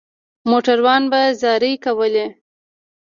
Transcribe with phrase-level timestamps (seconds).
[0.49, 2.27] موټروان به زارۍ کولې.